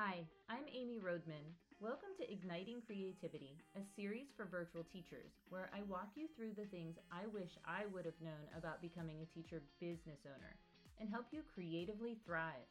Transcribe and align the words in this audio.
Hi, 0.00 0.24
I'm 0.48 0.64
Amy 0.72 0.96
Rodman. 0.96 1.44
Welcome 1.76 2.16
to 2.16 2.24
Igniting 2.24 2.80
Creativity, 2.88 3.60
a 3.76 3.84
series 4.00 4.32
for 4.32 4.48
virtual 4.48 4.80
teachers 4.88 5.36
where 5.52 5.68
I 5.76 5.84
walk 5.84 6.16
you 6.16 6.24
through 6.32 6.56
the 6.56 6.72
things 6.72 6.96
I 7.12 7.28
wish 7.28 7.52
I 7.68 7.84
would 7.92 8.08
have 8.08 8.16
known 8.24 8.48
about 8.56 8.80
becoming 8.80 9.20
a 9.20 9.28
teacher 9.28 9.60
business 9.76 10.24
owner 10.24 10.56
and 10.96 11.12
help 11.12 11.28
you 11.36 11.44
creatively 11.44 12.16
thrive. 12.24 12.64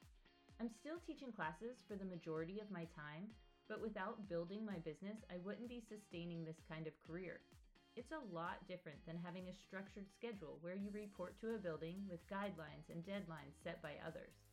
I'm 0.58 0.74
still 0.74 0.98
teaching 1.06 1.30
classes 1.30 1.86
for 1.86 1.94
the 1.94 2.10
majority 2.10 2.66
of 2.66 2.74
my 2.74 2.90
time, 2.98 3.30
but 3.70 3.78
without 3.78 4.26
building 4.26 4.66
my 4.66 4.82
business, 4.82 5.22
I 5.30 5.38
wouldn't 5.46 5.70
be 5.70 5.86
sustaining 5.86 6.42
this 6.42 6.66
kind 6.66 6.90
of 6.90 6.98
career. 7.06 7.46
It's 7.94 8.10
a 8.10 8.26
lot 8.34 8.66
different 8.66 9.06
than 9.06 9.22
having 9.22 9.54
a 9.54 9.62
structured 9.70 10.10
schedule 10.18 10.58
where 10.66 10.74
you 10.74 10.90
report 10.90 11.38
to 11.46 11.54
a 11.54 11.62
building 11.62 12.10
with 12.10 12.26
guidelines 12.26 12.90
and 12.90 13.06
deadlines 13.06 13.54
set 13.62 13.86
by 13.86 14.02
others. 14.02 14.49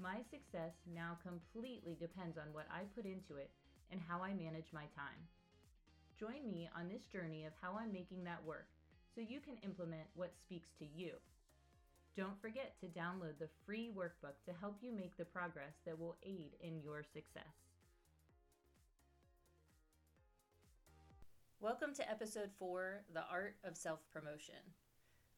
My 0.00 0.22
success 0.30 0.78
now 0.94 1.18
completely 1.26 1.96
depends 1.98 2.38
on 2.38 2.52
what 2.52 2.66
I 2.70 2.82
put 2.94 3.04
into 3.04 3.34
it 3.34 3.50
and 3.90 4.00
how 4.00 4.22
I 4.22 4.32
manage 4.32 4.70
my 4.72 4.86
time. 4.94 5.26
Join 6.20 6.48
me 6.48 6.70
on 6.76 6.88
this 6.88 7.06
journey 7.06 7.46
of 7.46 7.52
how 7.60 7.76
I'm 7.76 7.92
making 7.92 8.22
that 8.22 8.44
work 8.46 8.68
so 9.12 9.20
you 9.20 9.40
can 9.40 9.56
implement 9.64 10.06
what 10.14 10.38
speaks 10.40 10.68
to 10.78 10.84
you. 10.84 11.14
Don't 12.16 12.40
forget 12.40 12.74
to 12.78 12.86
download 12.86 13.40
the 13.40 13.48
free 13.66 13.90
workbook 13.92 14.38
to 14.46 14.60
help 14.60 14.76
you 14.82 14.92
make 14.92 15.16
the 15.16 15.24
progress 15.24 15.74
that 15.84 15.98
will 15.98 16.16
aid 16.22 16.52
in 16.60 16.80
your 16.80 17.02
success. 17.02 17.58
Welcome 21.58 21.92
to 21.94 22.08
episode 22.08 22.50
four 22.56 23.02
The 23.12 23.24
Art 23.28 23.56
of 23.64 23.76
Self 23.76 23.98
Promotion. 24.12 24.62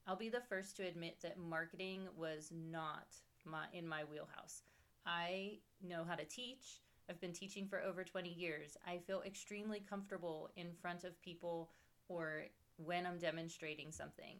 I'll 0.06 0.16
be 0.16 0.28
the 0.28 0.42
first 0.50 0.76
to 0.76 0.86
admit 0.86 1.16
that 1.22 1.38
marketing 1.38 2.08
was 2.14 2.52
not 2.52 3.06
my 3.44 3.64
in 3.72 3.86
my 3.86 4.04
wheelhouse. 4.04 4.62
I 5.06 5.58
know 5.82 6.04
how 6.06 6.14
to 6.14 6.24
teach. 6.24 6.80
I've 7.08 7.20
been 7.20 7.32
teaching 7.32 7.66
for 7.66 7.80
over 7.80 8.04
20 8.04 8.28
years. 8.28 8.76
I 8.86 8.98
feel 8.98 9.22
extremely 9.26 9.82
comfortable 9.88 10.50
in 10.56 10.68
front 10.80 11.04
of 11.04 11.20
people 11.22 11.70
or 12.08 12.44
when 12.76 13.06
I'm 13.06 13.18
demonstrating 13.18 13.90
something. 13.90 14.36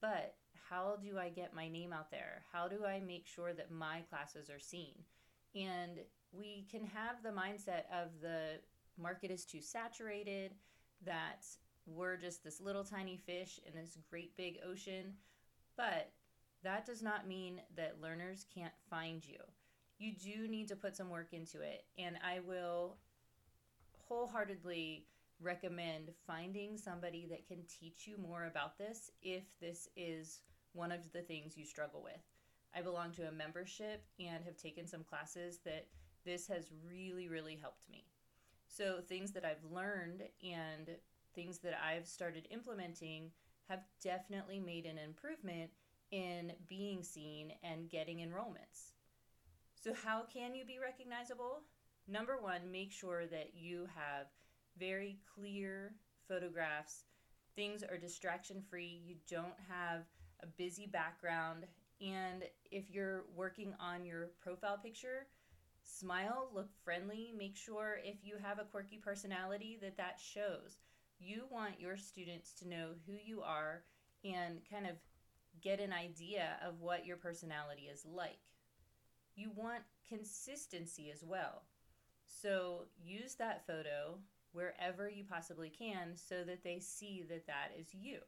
But 0.00 0.34
how 0.68 0.96
do 1.02 1.18
I 1.18 1.28
get 1.28 1.54
my 1.54 1.68
name 1.68 1.92
out 1.92 2.10
there? 2.10 2.42
How 2.52 2.68
do 2.68 2.84
I 2.84 3.00
make 3.00 3.26
sure 3.26 3.52
that 3.52 3.70
my 3.70 4.00
classes 4.10 4.50
are 4.50 4.58
seen? 4.58 4.94
And 5.54 6.00
we 6.32 6.66
can 6.70 6.84
have 6.86 7.22
the 7.22 7.30
mindset 7.30 7.84
of 7.92 8.08
the 8.20 8.60
market 8.98 9.30
is 9.30 9.44
too 9.44 9.60
saturated, 9.60 10.52
that 11.04 11.44
we're 11.86 12.16
just 12.16 12.44
this 12.44 12.60
little 12.60 12.84
tiny 12.84 13.16
fish 13.16 13.60
in 13.66 13.74
this 13.74 13.98
great 14.10 14.36
big 14.36 14.58
ocean. 14.66 15.14
But 15.76 16.10
that 16.62 16.86
does 16.86 17.02
not 17.02 17.26
mean 17.26 17.60
that 17.76 18.00
learners 18.00 18.46
can't 18.54 18.72
find 18.88 19.26
you. 19.26 19.38
You 19.98 20.12
do 20.12 20.48
need 20.48 20.68
to 20.68 20.76
put 20.76 20.96
some 20.96 21.10
work 21.10 21.28
into 21.32 21.60
it, 21.60 21.84
and 21.98 22.16
I 22.24 22.40
will 22.40 22.96
wholeheartedly 24.08 25.06
recommend 25.40 26.10
finding 26.26 26.76
somebody 26.76 27.26
that 27.30 27.46
can 27.46 27.64
teach 27.66 28.06
you 28.06 28.16
more 28.18 28.44
about 28.44 28.78
this 28.78 29.10
if 29.22 29.42
this 29.60 29.88
is 29.96 30.42
one 30.72 30.92
of 30.92 31.00
the 31.12 31.22
things 31.22 31.56
you 31.56 31.64
struggle 31.64 32.02
with. 32.02 32.20
I 32.74 32.82
belong 32.82 33.12
to 33.12 33.28
a 33.28 33.32
membership 33.32 34.04
and 34.18 34.44
have 34.44 34.56
taken 34.56 34.86
some 34.86 35.04
classes 35.04 35.58
that 35.64 35.86
this 36.24 36.46
has 36.48 36.70
really, 36.88 37.28
really 37.28 37.58
helped 37.60 37.88
me. 37.90 38.06
So, 38.68 39.00
things 39.06 39.32
that 39.32 39.44
I've 39.44 39.70
learned 39.70 40.22
and 40.42 40.88
things 41.34 41.58
that 41.58 41.74
I've 41.84 42.06
started 42.06 42.48
implementing 42.50 43.30
have 43.68 43.80
definitely 44.02 44.60
made 44.60 44.86
an 44.86 44.98
improvement 44.98 45.70
in 46.12 46.52
being 46.68 47.02
seen 47.02 47.52
and 47.64 47.90
getting 47.90 48.18
enrollments. 48.18 48.92
So, 49.74 49.92
how 49.92 50.22
can 50.32 50.54
you 50.54 50.64
be 50.64 50.78
recognizable? 50.78 51.62
Number 52.06 52.38
one, 52.40 52.70
make 52.70 52.92
sure 52.92 53.26
that 53.26 53.52
you 53.54 53.88
have 53.96 54.26
very 54.78 55.18
clear 55.34 55.94
photographs. 56.28 57.04
Things 57.56 57.82
are 57.82 57.96
distraction 57.98 58.62
free. 58.70 59.00
You 59.04 59.16
don't 59.28 59.58
have 59.68 60.02
a 60.42 60.46
busy 60.46 60.86
background. 60.86 61.64
And 62.00 62.44
if 62.70 62.90
you're 62.90 63.24
working 63.34 63.74
on 63.80 64.04
your 64.04 64.30
profile 64.40 64.78
picture, 64.78 65.26
smile, 65.82 66.48
look 66.54 66.68
friendly. 66.84 67.32
Make 67.36 67.56
sure 67.56 67.98
if 68.04 68.16
you 68.22 68.36
have 68.42 68.58
a 68.58 68.64
quirky 68.64 68.98
personality 68.98 69.78
that 69.82 69.96
that 69.96 70.20
shows. 70.20 70.78
You 71.18 71.44
want 71.50 71.80
your 71.80 71.96
students 71.96 72.52
to 72.54 72.68
know 72.68 72.90
who 73.06 73.14
you 73.24 73.42
are 73.42 73.84
and 74.24 74.58
kind 74.70 74.86
of 74.86 74.96
get 75.60 75.80
an 75.80 75.92
idea 75.92 76.56
of 76.66 76.80
what 76.80 77.06
your 77.06 77.16
personality 77.16 77.88
is 77.92 78.04
like. 78.04 78.38
You 79.34 79.50
want 79.54 79.82
consistency 80.08 81.10
as 81.12 81.24
well. 81.24 81.62
So 82.26 82.86
use 83.02 83.34
that 83.36 83.66
photo 83.66 84.18
wherever 84.52 85.08
you 85.08 85.24
possibly 85.24 85.70
can 85.70 86.14
so 86.14 86.44
that 86.44 86.62
they 86.62 86.78
see 86.78 87.24
that 87.28 87.46
that 87.46 87.70
is 87.78 87.88
you. 87.92 88.18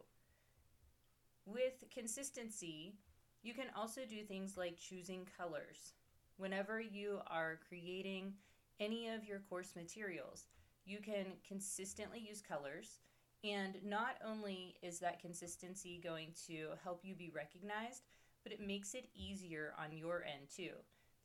With 1.47 1.85
consistency, 1.93 2.95
you 3.43 3.53
can 3.53 3.67
also 3.77 4.03
do 4.09 4.23
things 4.23 4.57
like 4.57 4.79
choosing 4.79 5.29
colors. 5.37 5.93
Whenever 6.39 6.81
you 6.81 7.21
are 7.27 7.61
creating 7.69 8.33
any 8.81 9.09
of 9.09 9.25
your 9.25 9.41
course 9.51 9.75
materials, 9.77 10.47
you 10.87 10.99
can 10.99 11.27
consistently 11.47 12.19
use 12.19 12.41
colors 12.41 12.99
and 13.45 13.77
not 13.85 14.17
only 14.27 14.77
is 14.83 14.99
that 15.01 15.21
consistency 15.21 16.01
going 16.03 16.33
to 16.47 16.69
help 16.83 17.01
you 17.05 17.15
be 17.15 17.31
recognized, 17.35 18.05
but 18.43 18.53
it 18.53 18.67
makes 18.67 18.95
it 18.95 19.11
easier 19.15 19.75
on 19.79 19.97
your 19.97 20.25
end 20.25 20.49
too. 20.55 20.73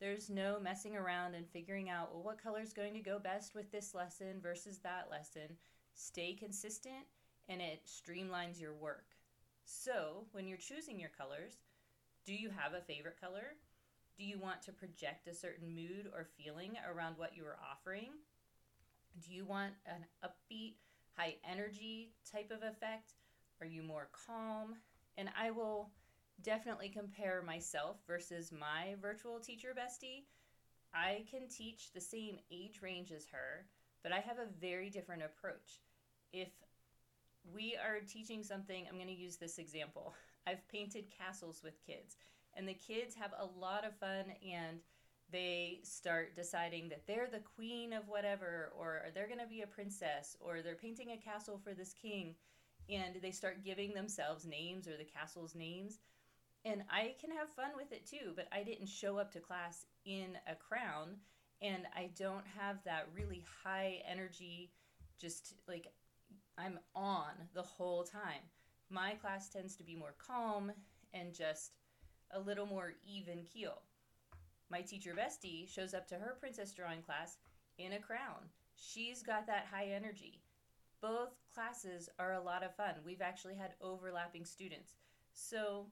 There's 0.00 0.30
no 0.30 0.58
messing 0.60 0.96
around 0.96 1.34
and 1.34 1.48
figuring 1.48 1.88
out, 1.90 2.12
well, 2.12 2.22
what 2.22 2.42
color 2.42 2.60
is 2.60 2.72
going 2.72 2.94
to 2.94 3.00
go 3.00 3.18
best 3.18 3.54
with 3.54 3.70
this 3.72 3.94
lesson 3.94 4.40
versus 4.42 4.78
that 4.78 5.08
lesson. 5.10 5.56
Stay 5.94 6.34
consistent 6.34 7.06
and 7.48 7.60
it 7.60 7.86
streamlines 7.86 8.60
your 8.60 8.74
work. 8.74 9.06
So, 9.64 10.24
when 10.32 10.46
you're 10.46 10.58
choosing 10.58 10.98
your 10.98 11.10
colors, 11.10 11.58
do 12.24 12.34
you 12.34 12.50
have 12.50 12.74
a 12.74 12.80
favorite 12.80 13.20
color? 13.20 13.54
Do 14.16 14.24
you 14.24 14.38
want 14.38 14.62
to 14.62 14.72
project 14.72 15.28
a 15.28 15.34
certain 15.34 15.74
mood 15.74 16.10
or 16.14 16.28
feeling 16.36 16.72
around 16.90 17.16
what 17.16 17.36
you 17.36 17.44
are 17.44 17.58
offering? 17.70 18.10
Do 19.22 19.34
you 19.34 19.44
want 19.44 19.72
an 19.86 20.04
upbeat, 20.24 20.74
high 21.16 21.36
energy 21.48 22.12
type 22.30 22.50
of 22.50 22.62
effect? 22.62 23.14
Are 23.60 23.66
you 23.66 23.82
more 23.82 24.08
calm? 24.26 24.76
And 25.16 25.28
I 25.38 25.50
will 25.50 25.90
definitely 26.42 26.88
compare 26.88 27.42
myself 27.42 27.98
versus 28.06 28.52
my 28.52 28.94
virtual 29.00 29.38
teacher 29.38 29.74
bestie. 29.76 30.24
I 30.94 31.24
can 31.30 31.48
teach 31.48 31.92
the 31.92 32.00
same 32.00 32.38
age 32.50 32.80
range 32.82 33.12
as 33.12 33.26
her, 33.26 33.66
but 34.02 34.12
I 34.12 34.20
have 34.20 34.38
a 34.38 34.60
very 34.60 34.90
different 34.90 35.22
approach. 35.22 35.80
If 36.32 36.48
we 37.54 37.76
are 37.76 38.00
teaching 38.00 38.42
something, 38.42 38.86
I'm 38.88 38.96
going 38.96 39.06
to 39.08 39.12
use 39.12 39.36
this 39.36 39.58
example. 39.58 40.14
I've 40.46 40.66
painted 40.68 41.12
castles 41.16 41.60
with 41.62 41.84
kids, 41.86 42.16
and 42.54 42.66
the 42.66 42.74
kids 42.74 43.14
have 43.14 43.32
a 43.38 43.58
lot 43.58 43.84
of 43.86 43.96
fun 43.98 44.24
and 44.42 44.78
they 45.32 45.80
start 45.82 46.34
deciding 46.34 46.88
that 46.88 47.06
they're 47.06 47.28
the 47.30 47.40
queen 47.56 47.92
of 47.92 48.08
whatever, 48.08 48.72
or 48.78 49.02
they're 49.14 49.26
going 49.26 49.40
to 49.40 49.46
be 49.46 49.62
a 49.62 49.66
princess, 49.66 50.36
or 50.40 50.62
they're 50.62 50.74
painting 50.74 51.10
a 51.10 51.16
castle 51.16 51.58
for 51.62 51.74
this 51.74 51.92
king, 51.92 52.34
and 52.88 53.16
they 53.22 53.30
start 53.30 53.64
giving 53.64 53.92
themselves 53.92 54.46
names 54.46 54.88
or 54.88 54.96
the 54.96 55.04
castle's 55.04 55.54
names. 55.54 55.98
And 56.64 56.82
I 56.90 57.14
can 57.20 57.30
have 57.30 57.48
fun 57.48 57.70
with 57.76 57.92
it 57.92 58.06
too, 58.06 58.32
but 58.36 58.48
I 58.52 58.62
didn't 58.62 58.88
show 58.88 59.18
up 59.18 59.32
to 59.32 59.40
class 59.40 59.86
in 60.04 60.36
a 60.46 60.54
crown, 60.54 61.16
and 61.62 61.86
I 61.94 62.10
don't 62.18 62.46
have 62.58 62.82
that 62.84 63.08
really 63.14 63.44
high 63.64 64.02
energy, 64.06 64.72
just 65.18 65.54
like 65.66 65.86
I'm 66.58 66.78
on 66.94 67.32
the 67.54 67.62
whole 67.62 68.04
time. 68.04 68.42
My 68.90 69.14
class 69.14 69.48
tends 69.48 69.76
to 69.76 69.84
be 69.84 69.94
more 69.94 70.14
calm 70.18 70.72
and 71.14 71.32
just 71.34 71.72
a 72.32 72.40
little 72.40 72.66
more 72.66 72.92
even 73.06 73.44
keel. 73.44 73.82
My 74.70 74.82
teacher 74.82 75.14
bestie 75.18 75.68
shows 75.68 75.94
up 75.94 76.06
to 76.08 76.14
her 76.14 76.36
princess 76.38 76.72
drawing 76.72 77.02
class 77.02 77.38
in 77.78 77.92
a 77.92 77.98
crown. 77.98 78.48
She's 78.76 79.22
got 79.22 79.46
that 79.48 79.66
high 79.70 79.86
energy. 79.86 80.40
Both 81.02 81.30
classes 81.52 82.08
are 82.20 82.34
a 82.34 82.42
lot 82.42 82.62
of 82.62 82.76
fun. 82.76 82.94
We've 83.04 83.20
actually 83.20 83.56
had 83.56 83.74
overlapping 83.80 84.44
students. 84.44 84.94
So 85.32 85.86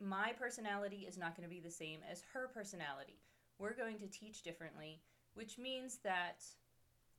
my 0.00 0.32
personality 0.38 1.06
is 1.08 1.16
not 1.16 1.34
going 1.34 1.48
to 1.48 1.54
be 1.54 1.60
the 1.60 1.70
same 1.70 2.00
as 2.10 2.22
her 2.34 2.50
personality. 2.52 3.20
We're 3.58 3.74
going 3.74 3.98
to 3.98 4.06
teach 4.06 4.42
differently, 4.42 5.00
which 5.34 5.58
means 5.58 5.98
that 6.04 6.44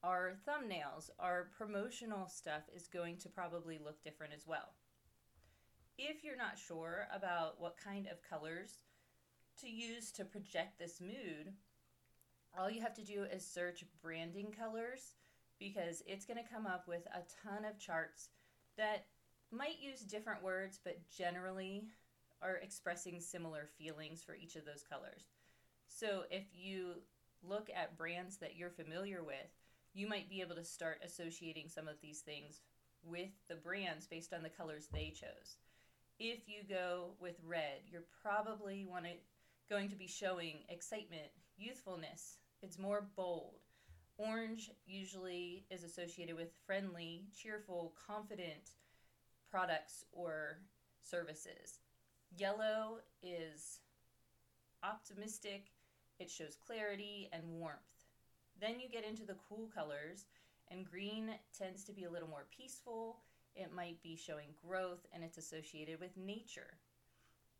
our 0.04 0.38
thumbnails, 0.48 1.10
our 1.19 1.50
promotional 1.57 2.27
stuff 2.27 2.63
is 2.74 2.88
going 2.88 3.18
to 3.18 3.30
probably 3.30 3.80
look 3.83 4.04
different 4.04 4.33
as 4.33 4.45
well. 4.45 4.74
If 5.98 6.24
you're 6.24 6.38
not 6.38 6.57
sure 6.57 7.07
about 7.13 7.60
what 7.60 7.75
kind 7.83 8.07
of 8.07 8.22
colors 8.22 8.77
to 9.61 9.69
use 9.69 10.11
to 10.11 10.25
project 10.25 10.79
this 10.79 11.01
mood, 11.01 11.53
all 12.57 12.69
you 12.69 12.81
have 12.81 12.94
to 12.95 13.06
do 13.06 13.23
is 13.23 13.45
search 13.45 13.83
branding 14.01 14.53
colors 14.57 15.13
because 15.59 16.01
it's 16.06 16.25
going 16.25 16.41
to 16.41 16.53
come 16.53 16.65
up 16.65 16.88
with 16.88 17.06
a 17.07 17.21
ton 17.44 17.65
of 17.65 17.77
charts 17.77 18.29
that 18.77 19.06
might 19.51 19.81
use 19.81 20.01
different 20.01 20.44
words 20.44 20.79
but 20.83 21.00
generally 21.09 21.83
are 22.41 22.56
expressing 22.57 23.19
similar 23.19 23.67
feelings 23.77 24.23
for 24.23 24.35
each 24.35 24.56
of 24.56 24.65
those 24.65 24.83
colors. 24.89 25.23
So 25.88 26.23
if 26.31 26.45
you 26.53 27.01
look 27.44 27.69
at 27.75 27.97
brands 27.97 28.38
that 28.38 28.55
you're 28.55 28.69
familiar 28.69 29.23
with, 29.23 29.35
you 29.94 30.07
might 30.07 30.29
be 30.29 30.41
able 30.41 30.55
to 30.55 30.63
start 30.63 31.01
associating 31.03 31.67
some 31.67 31.88
of 31.88 32.00
these 32.01 32.19
things 32.19 32.62
with 33.03 33.29
the 33.47 33.55
brands 33.55 34.07
based 34.07 34.33
on 34.33 34.44
the 34.44 34.50
colors 34.50 34.88
they 34.91 35.09
chose. 35.09 35.57
If 36.19 36.47
you 36.47 36.62
go 36.67 37.12
with 37.19 37.35
red, 37.45 37.81
you're 37.89 38.03
probably 38.21 38.85
want 38.85 39.05
to, 39.05 39.12
going 39.69 39.89
to 39.89 39.95
be 39.95 40.07
showing 40.07 40.63
excitement, 40.68 41.30
youthfulness. 41.57 42.38
It's 42.62 42.80
more 42.80 43.07
bold. 43.16 43.60
Orange 44.18 44.71
usually 44.86 45.66
is 45.69 45.83
associated 45.83 46.36
with 46.36 46.51
friendly, 46.66 47.25
cheerful, 47.38 47.94
confident 48.07 48.71
products 49.50 50.04
or 50.12 50.60
services. 51.00 51.80
Yellow 52.38 53.00
is 53.24 53.80
optimistic, 54.83 55.68
it 56.19 56.30
shows 56.30 56.56
clarity 56.56 57.30
and 57.31 57.44
warmth. 57.45 57.80
Then 58.60 58.80
you 58.80 58.89
get 58.89 59.06
into 59.06 59.24
the 59.24 59.38
cool 59.48 59.69
colors, 59.74 60.25
and 60.69 60.89
green 60.89 61.30
tends 61.57 61.83
to 61.86 61.94
be 61.94 62.04
a 62.04 62.12
little 62.12 62.27
more 62.27 62.45
peaceful. 62.56 63.22
It 63.56 63.74
might 63.74 64.01
be 64.04 64.15
showing 64.15 64.50
growth, 64.65 65.06
and 65.13 65.24
it's 65.24 65.38
associated 65.38 66.00
with 66.00 66.18
nature. 66.18 66.77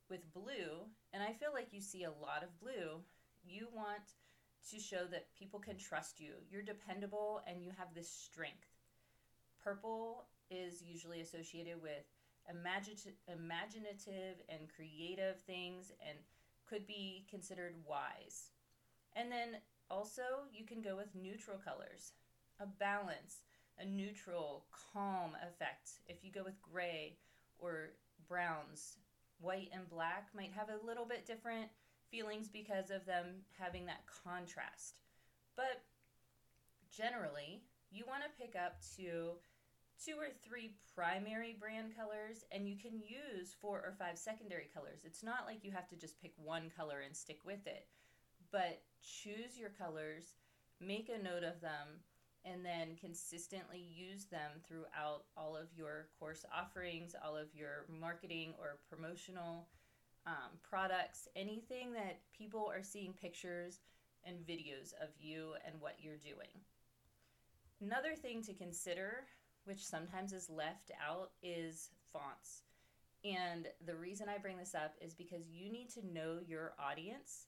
With 0.10 0.34
blue, 0.34 0.88
and 1.14 1.22
I 1.22 1.34
feel 1.34 1.52
like 1.54 1.72
you 1.72 1.82
see 1.82 2.04
a 2.04 2.10
lot 2.10 2.44
of 2.44 2.60
blue, 2.60 3.02
you 3.44 3.68
want 3.74 4.02
to 4.72 4.80
show 4.80 5.06
that 5.12 5.34
people 5.38 5.60
can 5.60 5.78
trust 5.78 6.20
you. 6.20 6.34
You're 6.50 6.64
dependable 6.64 7.42
and 7.48 7.62
you 7.64 7.72
have 7.78 7.94
this 7.94 8.10
strength. 8.10 8.68
Purple 9.64 10.26
is 10.50 10.82
usually 10.82 11.22
associated 11.22 11.82
with 11.82 12.06
imaginative 12.50 14.36
and 14.50 14.68
creative 14.76 15.40
things 15.42 15.92
and 16.08 16.18
could 16.68 16.88
be 16.88 17.26
considered 17.30 17.76
wise. 17.88 18.52
And 19.16 19.32
then 19.32 19.58
also, 19.92 20.24
you 20.52 20.66
can 20.66 20.82
go 20.82 20.96
with 20.96 21.16
neutral 21.16 21.58
colors, 21.58 22.14
a 22.60 22.66
balance, 22.66 23.44
a 23.80 23.86
neutral, 23.86 24.66
calm 24.72 25.32
effect. 25.48 25.92
If 26.08 26.24
you 26.24 26.32
go 26.32 26.44
with 26.44 26.62
gray 26.62 27.18
or 27.58 27.92
browns, 28.28 28.98
white 29.40 29.70
and 29.74 29.90
black 29.90 30.30
might 30.36 30.52
have 30.54 30.70
a 30.70 30.86
little 30.86 31.06
bit 31.06 31.26
different 31.26 31.70
feelings 32.12 32.48
because 32.48 32.90
of 32.90 33.06
them 33.06 33.26
having 33.58 33.86
that 33.86 34.04
contrast. 34.24 35.00
But 35.56 35.84
generally, 36.96 37.62
you 37.92 38.04
want 38.08 38.24
to 38.24 38.42
pick 38.42 38.56
up 38.56 38.78
to 38.98 39.38
two 40.04 40.16
or 40.18 40.28
three 40.48 40.72
primary 40.96 41.56
brand 41.60 41.96
colors 41.96 42.46
and 42.52 42.68
you 42.68 42.78
can 42.78 43.00
use 43.00 43.56
four 43.60 43.78
or 43.78 43.94
five 43.98 44.18
secondary 44.18 44.70
colors. 44.74 45.02
It's 45.04 45.24
not 45.24 45.46
like 45.46 45.64
you 45.64 45.72
have 45.72 45.90
to 45.90 45.96
just 45.96 46.22
pick 46.22 46.34
one 46.38 46.72
color 46.76 47.02
and 47.06 47.16
stick 47.16 47.40
with 47.46 47.66
it, 47.68 47.88
but 48.52 48.82
choose 49.04 49.58
your 49.58 49.70
colors, 49.70 50.36
make 50.80 51.10
a 51.10 51.22
note 51.22 51.44
of 51.44 51.62
them, 51.62 52.00
and 52.46 52.66
then 52.66 52.96
consistently 53.00 53.80
use 53.80 54.26
them 54.26 54.52
throughout 54.68 55.24
all 55.36 55.56
of 55.56 55.68
your 55.76 56.08
course 56.20 56.46
offerings, 56.56 57.16
all 57.24 57.36
of 57.36 57.48
your 57.54 57.86
marketing 58.00 58.54
or 58.60 58.80
promotional 58.90 59.68
um, 60.26 60.58
products, 60.62 61.28
anything 61.36 61.94
that 61.94 62.20
people 62.38 62.72
are 62.72 62.84
seeing 62.84 63.14
pictures 63.14 63.80
and 64.26 64.38
videos 64.48 64.94
of 65.02 65.10
you 65.20 65.54
and 65.66 65.76
what 65.80 65.96
you're 66.00 66.18
doing. 66.18 66.50
Another 67.82 68.16
thing 68.16 68.42
to 68.44 68.54
consider 68.54 69.24
which 69.70 69.86
sometimes 69.86 70.34
is 70.34 70.50
left 70.50 70.92
out, 71.06 71.30
is 71.44 71.92
fonts. 72.12 72.64
And 73.24 73.68
the 73.86 73.96
reason 73.96 74.28
I 74.28 74.38
bring 74.38 74.58
this 74.58 74.74
up 74.74 74.96
is 75.00 75.14
because 75.14 75.48
you 75.48 75.72
need 75.72 75.90
to 75.92 76.14
know 76.14 76.40
your 76.46 76.74
audience 76.80 77.46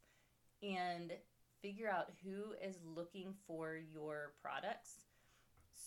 and 0.62 1.14
figure 1.62 1.90
out 1.90 2.12
who 2.24 2.54
is 2.66 2.78
looking 2.84 3.34
for 3.48 3.75
your 3.75 4.34
products. 4.42 5.06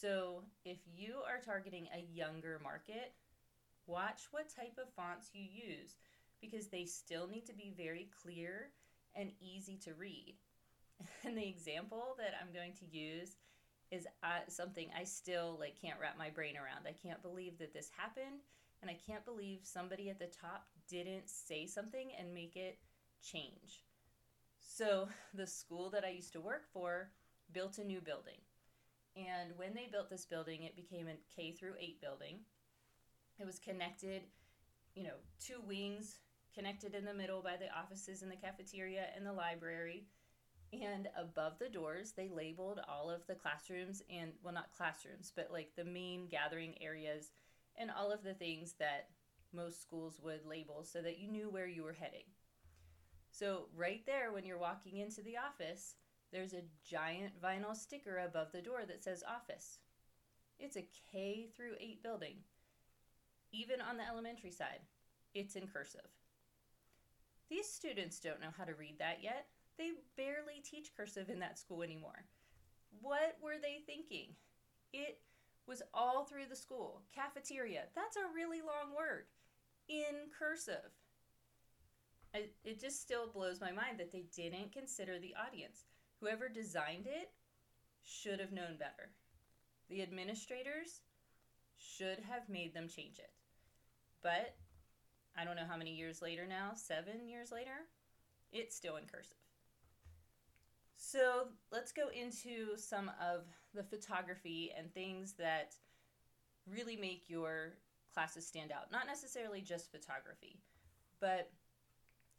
So, 0.00 0.42
if 0.64 0.78
you 0.96 1.16
are 1.26 1.40
targeting 1.44 1.88
a 1.94 2.06
younger 2.14 2.60
market, 2.62 3.12
watch 3.86 4.22
what 4.30 4.54
type 4.54 4.78
of 4.78 4.92
fonts 4.94 5.30
you 5.32 5.42
use 5.42 5.96
because 6.40 6.68
they 6.68 6.84
still 6.84 7.28
need 7.28 7.46
to 7.46 7.54
be 7.54 7.72
very 7.76 8.08
clear 8.22 8.70
and 9.14 9.30
easy 9.40 9.78
to 9.84 9.94
read. 9.94 10.36
And 11.24 11.36
the 11.36 11.46
example 11.46 12.14
that 12.18 12.34
I'm 12.40 12.52
going 12.52 12.72
to 12.74 12.96
use 12.96 13.36
is 13.90 14.06
uh, 14.22 14.40
something 14.48 14.88
I 14.98 15.04
still 15.04 15.56
like 15.58 15.80
can't 15.80 15.98
wrap 16.00 16.16
my 16.18 16.30
brain 16.30 16.56
around. 16.56 16.86
I 16.86 16.94
can't 17.06 17.22
believe 17.22 17.58
that 17.58 17.74
this 17.74 17.90
happened, 17.96 18.42
and 18.80 18.90
I 18.90 18.98
can't 19.06 19.24
believe 19.24 19.60
somebody 19.62 20.08
at 20.10 20.18
the 20.18 20.26
top 20.26 20.66
didn't 20.88 21.28
say 21.28 21.66
something 21.66 22.10
and 22.18 22.32
make 22.32 22.56
it 22.56 22.78
change. 23.22 23.82
So, 24.66 25.08
the 25.34 25.46
school 25.46 25.90
that 25.90 26.04
I 26.04 26.10
used 26.10 26.32
to 26.32 26.40
work 26.40 26.64
for 26.72 27.10
built 27.52 27.78
a 27.78 27.84
new 27.84 28.00
building. 28.00 28.40
And 29.16 29.52
when 29.56 29.74
they 29.74 29.88
built 29.90 30.10
this 30.10 30.26
building, 30.26 30.64
it 30.64 30.74
became 30.74 31.06
a 31.06 31.14
K 31.36 31.52
through 31.52 31.74
8 31.78 32.00
building. 32.00 32.40
It 33.38 33.46
was 33.46 33.60
connected, 33.60 34.22
you 34.96 35.04
know, 35.04 35.14
two 35.40 35.60
wings 35.66 36.18
connected 36.54 36.94
in 36.94 37.04
the 37.04 37.14
middle 37.14 37.42
by 37.42 37.56
the 37.56 37.72
offices 37.76 38.22
and 38.22 38.30
the 38.30 38.36
cafeteria 38.36 39.06
and 39.16 39.26
the 39.26 39.32
library 39.32 40.06
and 40.82 41.08
above 41.16 41.58
the 41.58 41.68
doors, 41.68 42.12
they 42.12 42.28
labeled 42.28 42.80
all 42.88 43.10
of 43.10 43.26
the 43.26 43.34
classrooms 43.34 44.02
and, 44.10 44.32
well, 44.42 44.54
not 44.54 44.72
classrooms, 44.76 45.32
but 45.34 45.50
like 45.52 45.70
the 45.76 45.84
main 45.84 46.26
gathering 46.26 46.74
areas 46.80 47.30
and 47.76 47.90
all 47.90 48.10
of 48.10 48.22
the 48.22 48.34
things 48.34 48.74
that 48.78 49.08
most 49.52 49.80
schools 49.80 50.18
would 50.22 50.44
label 50.46 50.82
so 50.84 51.00
that 51.02 51.18
you 51.18 51.28
knew 51.28 51.48
where 51.48 51.66
you 51.66 51.84
were 51.84 51.92
heading. 51.92 52.24
So, 53.36 53.64
right 53.74 54.00
there, 54.06 54.30
when 54.30 54.46
you're 54.46 54.58
walking 54.58 54.98
into 54.98 55.20
the 55.20 55.36
office, 55.36 55.96
there's 56.30 56.52
a 56.52 56.62
giant 56.88 57.32
vinyl 57.42 57.74
sticker 57.74 58.18
above 58.18 58.52
the 58.52 58.62
door 58.62 58.82
that 58.86 59.02
says 59.02 59.24
office. 59.28 59.80
It's 60.60 60.76
a 60.76 60.86
K 61.10 61.48
through 61.56 61.74
8 61.80 62.00
building. 62.00 62.36
Even 63.50 63.80
on 63.80 63.96
the 63.96 64.06
elementary 64.06 64.52
side, 64.52 64.78
it's 65.34 65.56
in 65.56 65.66
cursive. 65.66 66.06
These 67.50 67.68
students 67.68 68.20
don't 68.20 68.40
know 68.40 68.54
how 68.56 68.62
to 68.62 68.74
read 68.74 69.00
that 69.00 69.18
yet. 69.20 69.46
They 69.78 69.90
barely 70.16 70.62
teach 70.62 70.94
cursive 70.96 71.28
in 71.28 71.40
that 71.40 71.58
school 71.58 71.82
anymore. 71.82 72.26
What 73.02 73.36
were 73.42 73.58
they 73.60 73.82
thinking? 73.84 74.28
It 74.92 75.18
was 75.66 75.82
all 75.92 76.24
through 76.24 76.46
the 76.48 76.54
school. 76.54 77.02
Cafeteria, 77.12 77.86
that's 77.96 78.16
a 78.16 78.32
really 78.32 78.60
long 78.60 78.94
word. 78.96 79.24
In 79.88 80.30
cursive. 80.38 80.92
It 82.34 82.80
just 82.80 83.00
still 83.00 83.28
blows 83.28 83.60
my 83.60 83.70
mind 83.70 83.98
that 83.98 84.10
they 84.10 84.24
didn't 84.34 84.72
consider 84.72 85.18
the 85.18 85.34
audience. 85.46 85.84
Whoever 86.20 86.48
designed 86.48 87.06
it 87.06 87.30
should 88.02 88.40
have 88.40 88.52
known 88.52 88.76
better. 88.76 89.12
The 89.88 90.02
administrators 90.02 91.02
should 91.76 92.18
have 92.28 92.48
made 92.48 92.74
them 92.74 92.88
change 92.88 93.18
it. 93.18 93.30
But 94.22 94.56
I 95.36 95.44
don't 95.44 95.56
know 95.56 95.66
how 95.68 95.76
many 95.76 95.94
years 95.94 96.22
later 96.22 96.46
now, 96.46 96.72
seven 96.74 97.28
years 97.28 97.52
later, 97.52 97.86
it's 98.52 98.74
still 98.74 98.96
in 98.96 99.04
cursive. 99.04 99.36
So 100.96 101.48
let's 101.70 101.92
go 101.92 102.08
into 102.08 102.76
some 102.76 103.10
of 103.20 103.44
the 103.74 103.82
photography 103.82 104.72
and 104.76 104.92
things 104.92 105.34
that 105.34 105.74
really 106.66 106.96
make 106.96 107.24
your 107.28 107.74
classes 108.12 108.46
stand 108.46 108.72
out. 108.72 108.90
Not 108.90 109.06
necessarily 109.06 109.60
just 109.60 109.92
photography, 109.92 110.58
but 111.20 111.50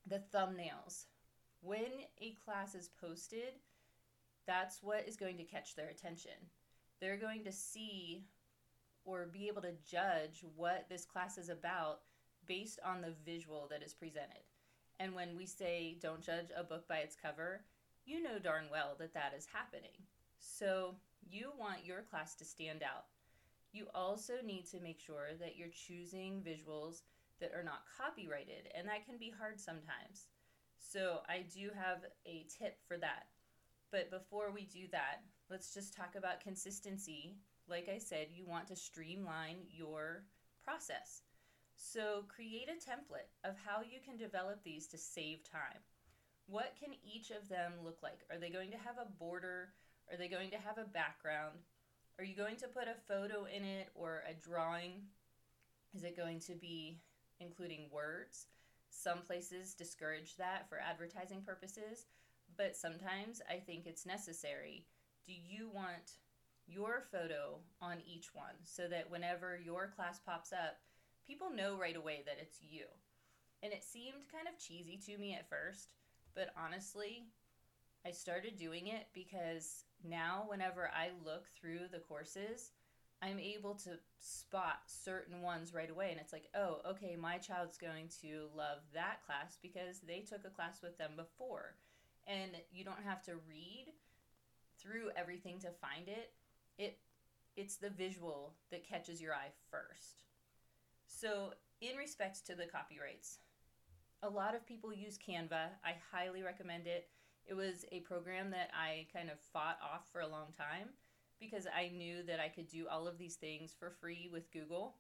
the 0.06 0.22
thumbnails. 0.34 1.06
When 1.62 1.92
a 2.22 2.36
class 2.46 2.76
is 2.76 2.90
posted, 3.02 3.60
that's 4.46 4.84
what 4.84 5.08
is 5.08 5.16
going 5.16 5.38
to 5.38 5.44
catch 5.44 5.76
their 5.76 5.90
attention. 5.90 6.32
They're 7.02 7.18
going 7.18 7.44
to 7.44 7.52
see 7.52 8.26
or 9.04 9.26
be 9.32 9.48
able 9.48 9.62
to 9.62 9.74
judge 9.90 10.44
what 10.56 10.86
this 10.90 11.06
class 11.06 11.38
is 11.38 11.50
about 11.50 12.02
based 12.48 12.80
on 12.86 13.02
the 13.02 13.14
visual 13.26 13.68
that 13.70 13.84
is 13.84 13.94
presented. 13.94 14.44
And 15.00 15.14
when 15.14 15.36
we 15.36 15.46
say 15.46 15.98
don't 16.02 16.22
judge 16.22 16.50
a 16.56 16.64
book 16.64 16.88
by 16.88 16.98
its 16.98 17.16
cover, 17.16 17.66
you 18.06 18.22
know 18.22 18.40
darn 18.40 18.66
well 18.72 18.96
that 19.00 19.14
that 19.14 19.34
is 19.38 19.48
happening. 19.52 20.06
So 20.40 20.96
you 21.28 21.52
want 21.58 21.86
your 21.86 22.02
class 22.02 22.36
to 22.36 22.46
stand 22.46 22.84
out. 22.84 23.06
You 23.72 23.88
also 23.94 24.36
need 24.46 24.70
to 24.72 24.80
make 24.80 25.00
sure 25.00 25.30
that 25.40 25.58
you're 25.58 25.68
choosing 25.70 26.42
visuals 26.42 27.02
that 27.40 27.54
are 27.54 27.64
not 27.64 27.84
copyrighted, 27.98 28.72
and 28.76 28.88
that 28.88 29.06
can 29.06 29.18
be 29.18 29.34
hard 29.38 29.60
sometimes. 29.60 30.28
So 30.78 31.20
I 31.28 31.46
do 31.54 31.70
have 31.76 32.06
a 32.26 32.46
tip 32.60 32.80
for 32.88 32.98
that. 32.98 33.28
But 33.92 34.12
before 34.12 34.52
we 34.52 34.66
do 34.66 34.88
that, 34.92 35.22
let's 35.50 35.74
just 35.74 35.94
talk 35.96 36.16
about 36.16 36.42
consistency. 36.42 37.38
Like 37.68 37.90
I 37.94 37.98
said, 37.98 38.28
you 38.32 38.46
want 38.46 38.68
to 38.68 38.76
streamline 38.76 39.58
your 39.70 40.26
process. 40.64 41.22
So 41.78 42.24
create 42.28 42.70
a 42.70 42.74
template 42.74 43.32
of 43.44 43.56
how 43.66 43.82
you 43.82 44.00
can 44.04 44.18
develop 44.18 44.64
these 44.64 44.88
to 44.88 44.98
save 44.98 45.44
time. 45.44 45.82
What 46.48 46.76
can 46.80 46.94
each 47.04 47.32
of 47.32 47.50
them 47.50 47.74
look 47.84 48.00
like? 48.04 48.20
Are 48.32 48.38
they 48.38 48.50
going 48.50 48.72
to 48.72 48.78
have 48.78 48.98
a 49.00 49.12
border? 49.20 49.70
Are 50.12 50.18
they 50.18 50.28
going 50.28 50.52
to 50.52 50.58
have 50.58 50.78
a 50.78 50.90
background? 50.90 51.58
Are 52.18 52.24
you 52.24 52.36
going 52.36 52.56
to 52.58 52.68
put 52.68 52.88
a 52.88 53.02
photo 53.08 53.46
in 53.46 53.64
it 53.64 53.90
or 53.96 54.24
a 54.30 54.34
drawing? 54.34 55.02
Is 55.94 56.04
it 56.04 56.16
going 56.16 56.40
to 56.42 56.54
be 56.54 57.00
including 57.40 57.90
words? 57.92 58.48
Some 58.90 59.22
places 59.22 59.74
discourage 59.74 60.38
that 60.38 60.70
for 60.70 60.80
advertising 60.80 61.42
purposes, 61.42 62.06
but 62.58 62.76
sometimes 62.76 63.42
I 63.50 63.58
think 63.58 63.86
it's 63.86 64.06
necessary. 64.06 64.86
Do 65.28 65.34
you 65.34 65.70
want 65.74 66.20
your 66.68 67.04
photo 67.12 67.60
on 67.82 67.98
each 68.06 68.34
one 68.34 68.56
so 68.64 68.88
that 68.88 69.10
whenever 69.10 69.58
your 69.58 69.92
class 69.96 70.20
pops 70.20 70.54
up, 70.54 70.78
people 71.28 71.50
know 71.52 71.78
right 71.78 71.96
away 71.96 72.24
that 72.26 72.40
it's 72.40 72.60
you? 72.62 72.86
And 73.62 73.74
it 73.74 73.84
seemed 73.84 74.32
kind 74.32 74.48
of 74.48 74.60
cheesy 74.60 74.98
to 75.06 75.18
me 75.18 75.34
at 75.34 75.50
first, 75.50 75.90
but 76.36 76.54
honestly, 76.58 77.26
I 78.06 78.12
started 78.12 78.58
doing 78.58 78.88
it 78.88 79.08
because 79.14 79.86
now 80.08 80.46
whenever 80.48 80.92
I 80.94 81.10
look 81.26 81.48
through 81.60 81.88
the 81.92 82.00
courses, 82.00 82.72
I'm 83.26 83.40
able 83.40 83.74
to 83.76 83.98
spot 84.20 84.82
certain 84.86 85.42
ones 85.42 85.74
right 85.74 85.90
away. 85.90 86.12
And 86.12 86.20
it's 86.20 86.34
like, 86.34 86.48
oh, 86.56 86.82
okay, 86.92 87.16
my 87.20 87.38
child's 87.38 87.78
going 87.78 88.10
to 88.22 88.48
love 88.56 88.80
that 88.94 89.26
class 89.26 89.58
because 89.62 90.00
they 90.06 90.20
took 90.20 90.46
a 90.46 90.50
class 90.50 90.82
with 90.84 90.98
them 90.98 91.12
before. 91.16 91.76
And 92.28 92.52
you 92.72 92.84
don't 92.86 93.04
have 93.04 93.24
to 93.24 93.34
read 93.50 93.88
through 94.80 95.10
everything 95.16 95.60
to 95.60 95.70
find 95.82 96.08
it. 96.08 96.34
It 96.78 97.00
it's 97.56 97.78
the 97.78 97.90
visual 97.90 98.54
that 98.70 98.88
catches 98.88 99.22
your 99.22 99.34
eye 99.34 99.54
first. 99.72 100.24
So, 101.08 101.54
in 101.80 101.96
respect 101.96 102.46
to 102.48 102.56
the 102.56 102.66
copyrights, 102.66 103.40
a 104.22 104.30
lot 104.30 104.56
of 104.56 104.68
people 104.68 104.94
use 104.94 105.18
Canva. 105.18 105.70
I 105.84 105.94
highly 106.12 106.44
recommend 106.44 106.86
it. 106.86 107.08
It 107.46 107.54
was 107.54 107.86
a 107.92 108.02
program 108.02 108.50
that 108.52 108.72
I 108.74 109.08
kind 109.14 109.30
of 109.30 109.40
fought 109.40 109.78
off 109.82 110.10
for 110.12 110.20
a 110.20 110.28
long 110.28 110.48
time 110.58 110.90
because 111.40 111.68
I 111.68 111.90
knew 111.90 112.24
that 112.24 112.40
I 112.40 112.50
could 112.50 112.68
do 112.68 112.88
all 112.90 113.08
of 113.08 113.18
these 113.18 113.36
things 113.36 113.76
for 113.78 113.90
free 113.90 114.30
with 114.32 114.52
Google. 114.52 114.96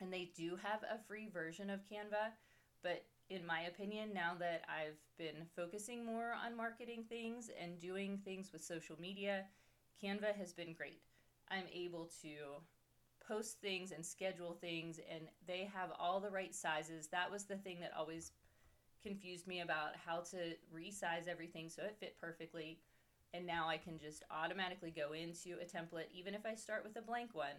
And 0.00 0.12
they 0.12 0.32
do 0.36 0.58
have 0.62 0.82
a 0.82 1.02
free 1.06 1.28
version 1.28 1.70
of 1.70 1.80
Canva, 1.80 2.32
but 2.82 3.04
in 3.30 3.46
my 3.46 3.62
opinion, 3.62 4.12
now 4.12 4.34
that 4.38 4.62
I've 4.68 4.98
been 5.16 5.46
focusing 5.56 6.04
more 6.04 6.34
on 6.44 6.56
marketing 6.56 7.04
things 7.08 7.50
and 7.60 7.80
doing 7.80 8.18
things 8.24 8.52
with 8.52 8.62
social 8.62 9.00
media, 9.00 9.44
Canva 10.02 10.34
has 10.36 10.52
been 10.52 10.74
great. 10.74 11.00
I'm 11.50 11.64
able 11.72 12.10
to 12.22 12.60
post 13.26 13.60
things 13.60 13.92
and 13.92 14.04
schedule 14.04 14.58
things, 14.60 15.00
and 15.10 15.22
they 15.46 15.70
have 15.72 15.90
all 15.98 16.20
the 16.20 16.30
right 16.30 16.54
sizes. 16.54 17.08
That 17.08 17.30
was 17.30 17.44
the 17.44 17.56
thing 17.56 17.80
that 17.80 17.92
always 17.96 18.32
confused 19.02 19.46
me 19.46 19.60
about 19.60 19.96
how 20.04 20.20
to 20.20 20.54
resize 20.74 21.28
everything 21.28 21.68
so 21.68 21.82
it 21.82 21.96
fit 21.98 22.16
perfectly. 22.20 22.80
And 23.34 23.44
now 23.44 23.68
I 23.68 23.78
can 23.78 23.98
just 23.98 24.22
automatically 24.30 24.92
go 24.94 25.12
into 25.12 25.58
a 25.60 25.64
template, 25.64 26.06
even 26.14 26.34
if 26.34 26.46
I 26.46 26.54
start 26.54 26.84
with 26.84 26.96
a 26.96 27.02
blank 27.02 27.34
one, 27.34 27.56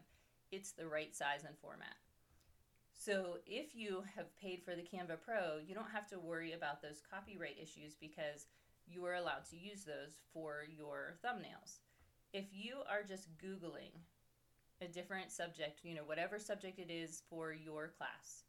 it's 0.50 0.72
the 0.72 0.88
right 0.88 1.13
size 1.13 1.44
and 1.46 1.58
format. 1.62 1.98
So 2.94 3.39
if 3.46 3.75
you 3.75 4.03
have 4.15 4.34
paid 4.38 4.63
for 4.63 4.74
the 4.74 4.82
Canva 4.82 5.17
Pro, 5.25 5.58
you 5.67 5.75
don't 5.75 5.91
have 5.91 6.08
to 6.12 6.17
worry 6.17 6.53
about 6.53 6.82
those 6.82 7.03
copyright 7.12 7.58
issues 7.62 7.94
because 8.00 8.48
you 8.88 9.03
are 9.05 9.15
allowed 9.15 9.44
to 9.50 9.58
use 9.58 9.84
those 9.84 10.15
for 10.34 10.63
your 10.70 11.17
thumbnails. 11.25 11.79
If 12.32 12.46
you 12.53 12.77
are 12.89 13.03
just 13.03 13.27
Googling 13.38 14.00
a 14.82 14.88
different 14.88 15.29
subject, 15.29 15.82
you 15.84 15.94
know, 15.94 16.05
whatever 16.05 16.39
subject 16.39 16.79
it 16.79 16.89
is 16.89 17.24
for 17.29 17.51
your 17.51 17.91
class, 17.98 18.44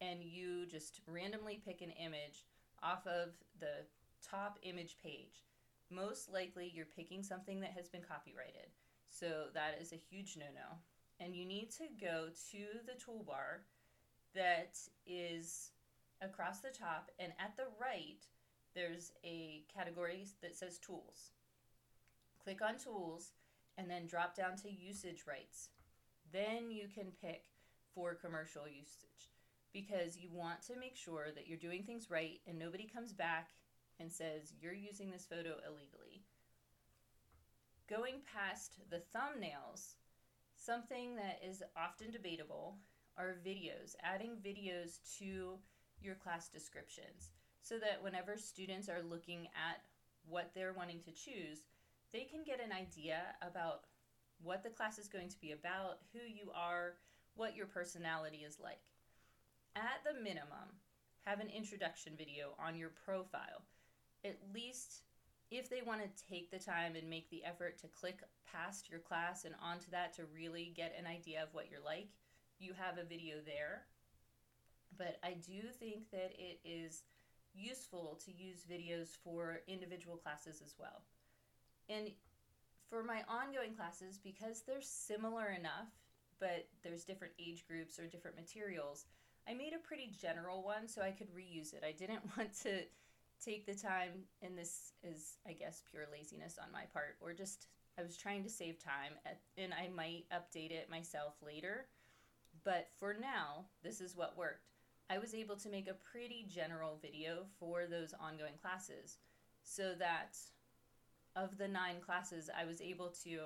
and 0.00 0.22
you 0.22 0.66
just 0.66 1.00
randomly 1.08 1.60
pick 1.64 1.80
an 1.80 1.90
image 1.90 2.44
off 2.80 3.04
of 3.08 3.30
the 3.58 3.86
top 4.24 4.58
image 4.62 4.96
page, 5.02 5.46
most 5.90 6.32
likely 6.32 6.70
you're 6.74 6.86
picking 6.86 7.22
something 7.22 7.60
that 7.60 7.72
has 7.72 7.88
been 7.88 8.02
copyrighted. 8.02 8.70
So 9.08 9.46
that 9.54 9.78
is 9.80 9.92
a 9.92 9.96
huge 9.96 10.36
no 10.38 10.46
no. 10.54 10.76
And 11.18 11.34
you 11.34 11.44
need 11.44 11.70
to 11.72 11.84
go 12.00 12.28
to 12.50 12.64
the 12.86 12.92
toolbar 12.92 13.64
that 14.34 14.78
is 15.06 15.72
across 16.22 16.60
the 16.60 16.70
top, 16.70 17.10
and 17.18 17.32
at 17.38 17.56
the 17.56 17.66
right, 17.80 18.24
there's 18.74 19.12
a 19.24 19.64
category 19.74 20.26
that 20.42 20.54
says 20.54 20.78
tools. 20.78 21.32
Click 22.42 22.60
on 22.62 22.78
tools 22.78 23.32
and 23.76 23.90
then 23.90 24.06
drop 24.06 24.36
down 24.36 24.56
to 24.56 24.70
usage 24.70 25.24
rights. 25.26 25.70
Then 26.32 26.70
you 26.70 26.86
can 26.94 27.12
pick 27.20 27.44
for 27.94 28.14
commercial 28.14 28.68
usage 28.68 29.32
because 29.72 30.16
you 30.16 30.28
want 30.32 30.62
to 30.62 30.78
make 30.78 30.96
sure 30.96 31.28
that 31.34 31.48
you're 31.48 31.58
doing 31.58 31.82
things 31.82 32.10
right 32.10 32.40
and 32.46 32.58
nobody 32.58 32.88
comes 32.92 33.12
back 33.12 33.50
and 34.00 34.10
says 34.10 34.54
you're 34.60 34.72
using 34.72 35.10
this 35.10 35.26
photo 35.28 35.56
illegally. 35.66 36.24
Going 37.88 38.16
past 38.34 38.74
the 38.90 39.02
thumbnails, 39.14 39.94
something 40.56 41.16
that 41.16 41.40
is 41.46 41.62
often 41.76 42.10
debatable 42.10 42.76
are 43.18 43.36
videos, 43.46 43.94
adding 44.02 44.36
videos 44.44 44.98
to 45.18 45.58
your 46.00 46.14
class 46.14 46.48
descriptions 46.48 47.30
so 47.62 47.78
that 47.78 48.02
whenever 48.02 48.36
students 48.36 48.88
are 48.88 49.02
looking 49.02 49.46
at 49.54 49.82
what 50.26 50.50
they're 50.54 50.72
wanting 50.72 51.00
to 51.00 51.12
choose, 51.12 51.62
they 52.12 52.24
can 52.24 52.42
get 52.44 52.60
an 52.64 52.72
idea 52.72 53.20
about 53.42 53.84
what 54.42 54.62
the 54.62 54.70
class 54.70 54.98
is 54.98 55.08
going 55.08 55.28
to 55.28 55.40
be 55.40 55.52
about, 55.52 55.98
who 56.12 56.20
you 56.20 56.50
are, 56.54 56.94
what 57.34 57.54
your 57.54 57.66
personality 57.66 58.38
is 58.38 58.58
like 58.58 58.80
at 59.76 60.02
the 60.04 60.20
minimum, 60.20 60.78
have 61.22 61.40
an 61.40 61.48
introduction 61.48 62.14
video 62.16 62.54
on 62.58 62.76
your 62.76 62.90
profile. 63.04 63.62
At 64.24 64.38
least 64.52 65.02
if 65.50 65.68
they 65.68 65.82
want 65.84 66.00
to 66.02 66.24
take 66.28 66.50
the 66.50 66.58
time 66.58 66.94
and 66.94 67.08
make 67.08 67.28
the 67.30 67.44
effort 67.44 67.78
to 67.78 67.88
click 67.88 68.20
past 68.50 68.88
your 68.88 69.00
class 69.00 69.44
and 69.44 69.54
onto 69.62 69.90
that 69.90 70.14
to 70.14 70.22
really 70.34 70.72
get 70.76 70.94
an 70.98 71.06
idea 71.06 71.42
of 71.42 71.52
what 71.52 71.68
you're 71.70 71.84
like, 71.84 72.08
you 72.58 72.72
have 72.74 72.98
a 72.98 73.08
video 73.08 73.36
there. 73.44 73.82
But 74.96 75.18
I 75.24 75.32
do 75.32 75.68
think 75.78 76.10
that 76.12 76.32
it 76.38 76.60
is 76.64 77.02
useful 77.54 78.20
to 78.24 78.32
use 78.32 78.64
videos 78.70 79.16
for 79.24 79.60
individual 79.66 80.16
classes 80.16 80.62
as 80.64 80.74
well. 80.78 81.02
And 81.88 82.10
for 82.88 83.02
my 83.02 83.22
ongoing 83.28 83.74
classes, 83.74 84.18
because 84.22 84.62
they're 84.62 84.82
similar 84.82 85.48
enough, 85.48 85.88
but 86.38 86.68
there's 86.82 87.04
different 87.04 87.34
age 87.38 87.64
groups 87.66 87.98
or 87.98 88.06
different 88.06 88.36
materials, 88.36 89.06
I 89.48 89.54
made 89.54 89.72
a 89.72 89.86
pretty 89.86 90.12
general 90.20 90.62
one 90.62 90.86
so 90.86 91.02
I 91.02 91.10
could 91.10 91.34
reuse 91.34 91.72
it. 91.72 91.82
I 91.84 91.92
didn't 91.92 92.22
want 92.36 92.52
to 92.62 92.82
take 93.44 93.66
the 93.66 93.74
time, 93.74 94.24
and 94.42 94.56
this 94.56 94.92
is, 95.02 95.38
I 95.46 95.52
guess, 95.52 95.82
pure 95.90 96.06
laziness 96.12 96.58
on 96.62 96.72
my 96.72 96.84
part, 96.92 97.16
or 97.20 97.32
just 97.32 97.68
I 97.98 98.02
was 98.02 98.16
trying 98.16 98.42
to 98.44 98.50
save 98.50 98.82
time, 98.82 99.12
at, 99.26 99.40
and 99.56 99.72
I 99.72 99.88
might 99.88 100.26
update 100.32 100.70
it 100.70 100.90
myself 100.90 101.34
later. 101.44 101.86
But 102.64 102.88
for 102.98 103.14
now, 103.14 103.66
this 103.82 104.00
is 104.00 104.16
what 104.16 104.36
worked. 104.36 104.68
I 105.08 105.18
was 105.18 105.34
able 105.34 105.56
to 105.56 105.68
make 105.68 105.88
a 105.88 105.94
pretty 105.94 106.46
general 106.48 106.98
video 107.00 107.46
for 107.58 107.86
those 107.86 108.14
ongoing 108.20 108.54
classes 108.60 109.18
so 109.62 109.94
that 109.98 110.38
of 111.36 111.58
the 111.58 111.68
nine 111.68 111.96
classes, 112.00 112.50
I 112.56 112.64
was 112.64 112.80
able 112.80 113.12
to 113.24 113.40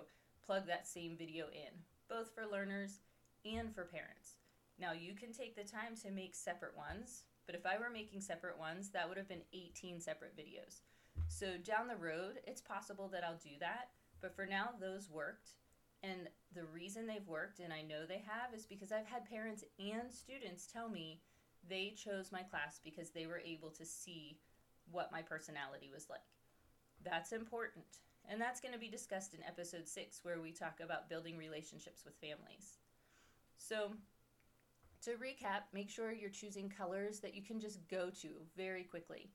plug 0.44 0.66
that 0.66 0.86
same 0.86 1.16
video 1.16 1.46
in, 1.46 1.72
both 2.08 2.34
for 2.34 2.46
learners 2.46 3.00
and 3.44 3.74
for 3.74 3.84
parents. 3.84 4.36
Now 4.78 4.92
you 4.92 5.14
can 5.14 5.32
take 5.32 5.56
the 5.56 5.64
time 5.64 5.96
to 6.02 6.10
make 6.10 6.34
separate 6.34 6.76
ones, 6.76 7.24
but 7.46 7.54
if 7.54 7.66
I 7.66 7.78
were 7.78 7.90
making 7.90 8.20
separate 8.20 8.58
ones, 8.58 8.90
that 8.90 9.08
would 9.08 9.18
have 9.18 9.28
been 9.28 9.42
18 9.52 10.00
separate 10.00 10.36
videos. 10.36 10.80
So 11.28 11.56
down 11.64 11.88
the 11.88 11.96
road, 11.96 12.40
it's 12.46 12.60
possible 12.60 13.08
that 13.08 13.24
I'll 13.24 13.38
do 13.42 13.56
that, 13.60 13.90
but 14.20 14.34
for 14.34 14.46
now, 14.46 14.70
those 14.80 15.10
worked. 15.10 15.50
And 16.02 16.28
the 16.54 16.64
reason 16.64 17.06
they've 17.06 17.26
worked, 17.26 17.60
and 17.60 17.72
I 17.72 17.82
know 17.82 18.04
they 18.06 18.22
have, 18.26 18.52
is 18.54 18.66
because 18.66 18.92
I've 18.92 19.06
had 19.06 19.28
parents 19.28 19.64
and 19.78 20.12
students 20.12 20.66
tell 20.66 20.88
me 20.88 21.20
they 21.68 21.94
chose 21.96 22.30
my 22.30 22.42
class 22.42 22.80
because 22.84 23.10
they 23.10 23.26
were 23.26 23.40
able 23.44 23.70
to 23.70 23.86
see 23.86 24.38
what 24.90 25.12
my 25.12 25.22
personality 25.22 25.90
was 25.92 26.08
like. 26.10 26.20
That's 27.02 27.32
important. 27.32 27.84
And 28.28 28.40
that's 28.40 28.60
going 28.60 28.72
to 28.72 28.80
be 28.80 28.88
discussed 28.88 29.34
in 29.34 29.40
episode 29.44 29.86
six, 29.86 30.20
where 30.22 30.40
we 30.40 30.52
talk 30.52 30.80
about 30.82 31.08
building 31.08 31.36
relationships 31.36 32.04
with 32.04 32.14
families. 32.16 32.78
So, 33.56 33.92
to 35.04 35.11
recap, 35.12 35.62
make 35.73 35.90
sure 35.90 36.12
you're 36.12 36.30
choosing 36.30 36.68
colors 36.68 37.20
that 37.20 37.34
you 37.34 37.42
can 37.42 37.61
just 37.61 37.87
go 37.88 38.11
to 38.23 38.28
very 38.56 38.84
quickly. 38.84 39.30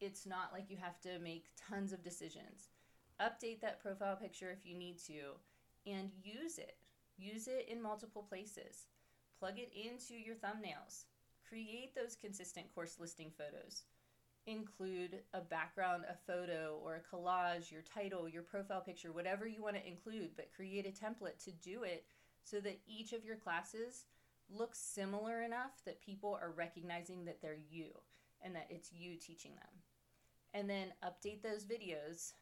It's 0.00 0.26
not 0.26 0.52
like 0.52 0.70
you 0.70 0.76
have 0.76 1.00
to 1.02 1.18
make 1.18 1.50
tons 1.56 1.92
of 1.92 2.02
decisions. 2.02 2.70
Update 3.20 3.60
that 3.60 3.80
profile 3.80 4.16
picture 4.16 4.50
if 4.50 4.66
you 4.66 4.76
need 4.76 4.98
to 5.06 5.36
and 5.86 6.10
use 6.22 6.58
it. 6.58 6.76
Use 7.18 7.48
it 7.48 7.68
in 7.68 7.82
multiple 7.82 8.24
places. 8.28 8.86
Plug 9.38 9.58
it 9.58 9.72
into 9.74 10.14
your 10.14 10.36
thumbnails. 10.36 11.04
Create 11.46 11.94
those 11.94 12.16
consistent 12.16 12.74
course 12.74 12.96
listing 12.98 13.30
photos. 13.36 13.82
Include 14.46 15.20
a 15.32 15.40
background, 15.40 16.04
a 16.08 16.16
photo, 16.26 16.78
or 16.82 16.96
a 16.96 17.14
collage, 17.14 17.70
your 17.70 17.82
title, 17.82 18.28
your 18.28 18.42
profile 18.42 18.80
picture, 18.80 19.12
whatever 19.12 19.46
you 19.46 19.62
want 19.62 19.76
to 19.76 19.86
include, 19.86 20.30
but 20.36 20.52
create 20.54 20.86
a 20.86 21.04
template 21.04 21.42
to 21.44 21.52
do 21.52 21.82
it 21.82 22.04
so 22.42 22.60
that 22.60 22.80
each 22.86 23.12
of 23.12 23.24
your 23.24 23.36
classes 23.36 24.04
looks 24.50 24.78
similar 24.78 25.42
enough 25.42 25.82
that 25.84 26.00
people 26.00 26.38
are 26.40 26.52
recognizing 26.56 27.24
that 27.24 27.40
they're 27.40 27.58
you 27.70 27.88
and 28.42 28.54
that 28.54 28.68
it's 28.70 28.92
you 28.92 29.16
teaching 29.16 29.52
them. 29.52 29.82
And 30.52 30.68
then 30.68 30.92
update 31.04 31.42
those 31.42 31.64
videos 31.64 32.32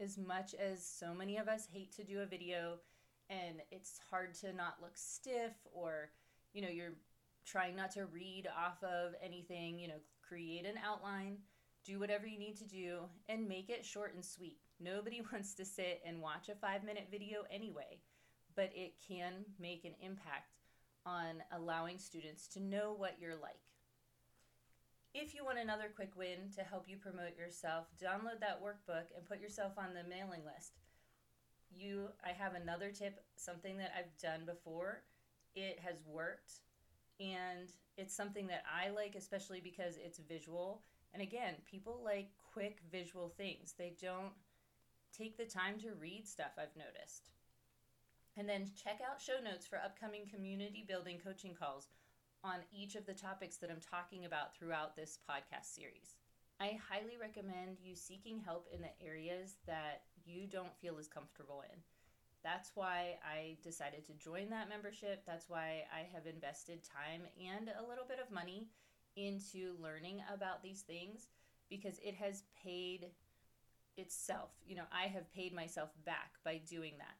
as 0.00 0.18
much 0.18 0.54
as 0.54 0.84
so 0.84 1.14
many 1.14 1.36
of 1.36 1.48
us 1.48 1.66
hate 1.72 1.92
to 1.96 2.04
do 2.04 2.20
a 2.20 2.26
video 2.26 2.78
and 3.30 3.62
it's 3.70 4.00
hard 4.10 4.34
to 4.34 4.52
not 4.52 4.76
look 4.82 4.92
stiff 4.94 5.52
or 5.72 6.10
you 6.52 6.60
know 6.60 6.68
you're 6.68 6.94
trying 7.44 7.76
not 7.76 7.90
to 7.92 8.06
read 8.06 8.48
off 8.56 8.82
of 8.82 9.14
anything, 9.22 9.78
you 9.78 9.88
know, 9.88 10.00
create 10.26 10.64
an 10.64 10.78
outline, 10.84 11.38
Do 11.84 11.98
whatever 11.98 12.26
you 12.26 12.38
need 12.38 12.56
to 12.58 12.64
do 12.64 13.00
and 13.28 13.48
make 13.48 13.68
it 13.68 13.84
short 13.84 14.14
and 14.14 14.24
sweet. 14.24 14.58
Nobody 14.78 15.20
wants 15.32 15.54
to 15.54 15.64
sit 15.64 16.00
and 16.06 16.20
watch 16.20 16.48
a 16.48 16.54
five 16.54 16.84
minute 16.84 17.08
video 17.10 17.42
anyway, 17.50 17.98
but 18.54 18.70
it 18.74 18.94
can 19.06 19.44
make 19.58 19.84
an 19.84 19.94
impact 20.00 20.61
on 21.04 21.42
allowing 21.52 21.98
students 21.98 22.46
to 22.48 22.60
know 22.60 22.94
what 22.96 23.16
you're 23.20 23.36
like. 23.36 23.60
If 25.14 25.34
you 25.34 25.44
want 25.44 25.58
another 25.58 25.92
quick 25.94 26.12
win 26.16 26.50
to 26.56 26.62
help 26.62 26.88
you 26.88 26.96
promote 26.96 27.36
yourself, 27.36 27.86
download 28.02 28.40
that 28.40 28.62
workbook 28.62 29.14
and 29.14 29.28
put 29.28 29.40
yourself 29.40 29.72
on 29.76 29.92
the 29.92 30.08
mailing 30.08 30.40
list. 30.44 30.78
You 31.70 32.08
I 32.24 32.30
have 32.30 32.54
another 32.54 32.90
tip, 32.90 33.22
something 33.36 33.76
that 33.78 33.92
I've 33.96 34.16
done 34.20 34.46
before. 34.46 35.02
It 35.54 35.78
has 35.80 35.96
worked 36.06 36.60
and 37.20 37.68
it's 37.98 38.16
something 38.16 38.46
that 38.46 38.64
I 38.66 38.88
like 38.90 39.14
especially 39.14 39.60
because 39.60 39.98
it's 39.98 40.18
visual. 40.18 40.82
And 41.12 41.22
again, 41.22 41.56
people 41.70 42.00
like 42.02 42.30
quick 42.52 42.78
visual 42.90 43.28
things. 43.36 43.74
They 43.76 43.94
don't 44.00 44.32
take 45.16 45.36
the 45.36 45.44
time 45.44 45.78
to 45.80 45.92
read 46.00 46.26
stuff, 46.26 46.52
I've 46.58 46.76
noticed. 46.76 47.28
And 48.36 48.48
then 48.48 48.70
check 48.82 49.00
out 49.02 49.20
show 49.20 49.42
notes 49.42 49.66
for 49.66 49.76
upcoming 49.76 50.26
community 50.32 50.84
building 50.86 51.18
coaching 51.22 51.54
calls 51.54 51.88
on 52.44 52.56
each 52.72 52.94
of 52.94 53.06
the 53.06 53.14
topics 53.14 53.56
that 53.58 53.70
I'm 53.70 53.80
talking 53.80 54.24
about 54.24 54.56
throughout 54.56 54.96
this 54.96 55.18
podcast 55.28 55.74
series. 55.74 56.16
I 56.60 56.78
highly 56.88 57.16
recommend 57.20 57.78
you 57.82 57.94
seeking 57.94 58.38
help 58.38 58.68
in 58.72 58.80
the 58.80 59.06
areas 59.06 59.56
that 59.66 60.02
you 60.24 60.46
don't 60.46 60.76
feel 60.80 60.98
as 60.98 61.08
comfortable 61.08 61.62
in. 61.72 61.78
That's 62.42 62.72
why 62.74 63.16
I 63.24 63.56
decided 63.62 64.04
to 64.06 64.14
join 64.14 64.50
that 64.50 64.68
membership. 64.68 65.22
That's 65.26 65.48
why 65.48 65.84
I 65.92 66.06
have 66.12 66.26
invested 66.26 66.80
time 66.82 67.22
and 67.38 67.68
a 67.68 67.88
little 67.88 68.04
bit 68.08 68.18
of 68.18 68.32
money 68.32 68.68
into 69.16 69.74
learning 69.80 70.22
about 70.32 70.62
these 70.62 70.82
things 70.82 71.28
because 71.68 71.98
it 72.02 72.14
has 72.14 72.44
paid 72.62 73.06
itself. 73.96 74.50
You 74.66 74.76
know, 74.76 74.86
I 74.92 75.06
have 75.08 75.32
paid 75.32 75.54
myself 75.54 75.90
back 76.04 76.32
by 76.44 76.60
doing 76.68 76.94
that. 76.98 77.16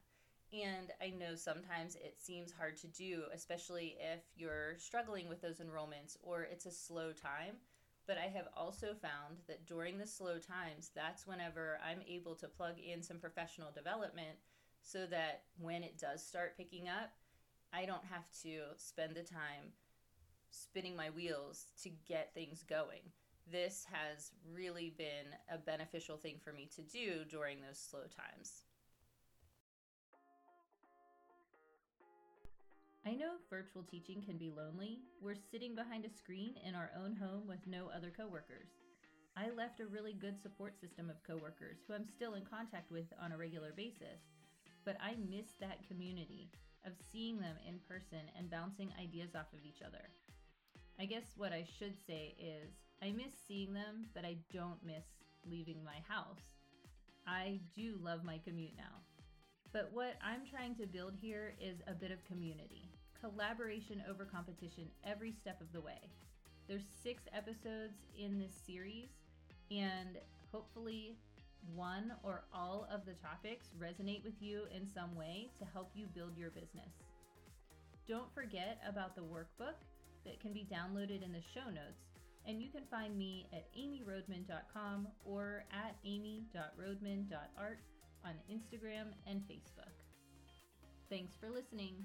And 0.53 0.91
I 1.01 1.09
know 1.09 1.35
sometimes 1.35 1.95
it 1.95 2.17
seems 2.19 2.51
hard 2.51 2.77
to 2.77 2.87
do, 2.87 3.23
especially 3.33 3.95
if 3.99 4.21
you're 4.35 4.77
struggling 4.77 5.27
with 5.27 5.41
those 5.41 5.59
enrollments 5.59 6.15
or 6.21 6.43
it's 6.43 6.67
a 6.67 6.71
slow 6.71 7.11
time. 7.11 7.55
But 8.05 8.17
I 8.17 8.27
have 8.27 8.47
also 8.55 8.93
found 8.93 9.39
that 9.47 9.65
during 9.65 9.97
the 9.97 10.05
slow 10.05 10.37
times, 10.37 10.91
that's 10.93 11.25
whenever 11.25 11.79
I'm 11.83 12.01
able 12.07 12.35
to 12.35 12.47
plug 12.47 12.75
in 12.77 13.01
some 13.01 13.17
professional 13.17 13.71
development 13.71 14.37
so 14.83 15.07
that 15.07 15.43
when 15.57 15.81
it 15.81 15.97
does 15.97 16.23
start 16.23 16.57
picking 16.57 16.87
up, 16.87 17.13
I 17.73 17.85
don't 17.85 18.05
have 18.05 18.29
to 18.43 18.59
spend 18.77 19.15
the 19.15 19.23
time 19.23 19.71
spinning 20.51 20.95
my 20.95 21.09
wheels 21.09 21.65
to 21.81 21.89
get 22.07 22.35
things 22.35 22.61
going. 22.61 23.01
This 23.51 23.87
has 23.91 24.31
really 24.53 24.93
been 24.97 25.33
a 25.51 25.57
beneficial 25.57 26.17
thing 26.17 26.35
for 26.43 26.53
me 26.53 26.69
to 26.75 26.81
do 26.83 27.23
during 27.27 27.57
those 27.61 27.79
slow 27.79 28.03
times. 28.03 28.65
I 33.13 33.15
know 33.15 33.37
virtual 33.47 33.83
teaching 33.83 34.23
can 34.25 34.37
be 34.37 34.49
lonely. 34.49 34.97
We're 35.21 35.35
sitting 35.51 35.75
behind 35.75 36.03
a 36.03 36.09
screen 36.09 36.55
in 36.67 36.73
our 36.73 36.89
own 36.97 37.15
home 37.15 37.43
with 37.47 37.59
no 37.67 37.91
other 37.95 38.09
coworkers. 38.09 38.69
I 39.37 39.51
left 39.55 39.81
a 39.81 39.85
really 39.85 40.13
good 40.13 40.41
support 40.41 40.81
system 40.81 41.11
of 41.11 41.21
coworkers 41.21 41.77
who 41.85 41.93
I'm 41.93 42.07
still 42.07 42.33
in 42.33 42.41
contact 42.43 42.91
with 42.91 43.05
on 43.21 43.31
a 43.31 43.37
regular 43.37 43.71
basis, 43.77 44.17
but 44.83 44.97
I 44.99 45.13
miss 45.29 45.45
that 45.59 45.87
community 45.87 46.49
of 46.87 46.93
seeing 47.11 47.37
them 47.37 47.55
in 47.69 47.77
person 47.87 48.25
and 48.35 48.49
bouncing 48.49 48.89
ideas 48.99 49.35
off 49.35 49.53
of 49.53 49.63
each 49.63 49.83
other. 49.85 50.09
I 50.99 51.05
guess 51.05 51.37
what 51.37 51.53
I 51.53 51.67
should 51.77 51.93
say 52.07 52.33
is 52.39 52.73
I 53.03 53.11
miss 53.11 53.33
seeing 53.47 53.75
them, 53.75 54.07
but 54.15 54.25
I 54.25 54.37
don't 54.51 54.83
miss 54.83 55.05
leaving 55.45 55.83
my 55.85 56.01
house. 56.09 56.41
I 57.27 57.59
do 57.75 57.99
love 58.01 58.23
my 58.23 58.39
commute 58.39 58.75
now. 58.75 59.03
But 59.73 59.89
what 59.91 60.17
I'm 60.23 60.45
trying 60.45 60.75
to 60.75 60.85
build 60.85 61.13
here 61.19 61.55
is 61.59 61.77
a 61.87 61.93
bit 61.93 62.11
of 62.11 62.23
community, 62.25 62.82
collaboration 63.23 64.03
over 64.09 64.25
competition 64.25 64.83
every 65.05 65.31
step 65.31 65.61
of 65.61 65.71
the 65.71 65.79
way. 65.79 66.09
There's 66.67 66.83
six 67.03 67.23
episodes 67.33 67.95
in 68.19 68.37
this 68.37 68.53
series, 68.67 69.09
and 69.71 70.17
hopefully, 70.51 71.15
one 71.73 72.11
or 72.23 72.43
all 72.53 72.85
of 72.91 73.05
the 73.05 73.13
topics 73.13 73.67
resonate 73.79 74.23
with 74.25 74.33
you 74.41 74.63
in 74.75 74.85
some 74.93 75.15
way 75.15 75.49
to 75.59 75.65
help 75.71 75.91
you 75.95 76.07
build 76.13 76.37
your 76.37 76.49
business. 76.49 76.91
Don't 78.07 78.33
forget 78.33 78.81
about 78.87 79.15
the 79.15 79.21
workbook 79.21 79.79
that 80.25 80.41
can 80.41 80.51
be 80.51 80.67
downloaded 80.69 81.23
in 81.23 81.31
the 81.31 81.41
show 81.53 81.69
notes, 81.69 82.03
and 82.45 82.61
you 82.61 82.69
can 82.69 82.83
find 82.91 83.17
me 83.17 83.47
at 83.53 83.67
amyroadman.com 83.73 85.07
or 85.23 85.63
at 85.71 85.95
amy.roadman.art 86.03 87.79
on 88.25 88.33
Instagram 88.51 89.13
and 89.27 89.41
Facebook. 89.41 89.95
Thanks 91.09 91.33
for 91.39 91.49
listening. 91.49 91.95